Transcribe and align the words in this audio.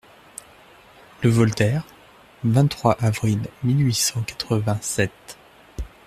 LE 1.21 1.29
VOLTAIRE, 1.29 1.83
vingt-trois 2.43 2.97
avril 3.03 3.39
mille 3.61 3.85
huit 3.85 3.93
cent 3.93 4.23
quatre-vingt-sept. 4.23 5.37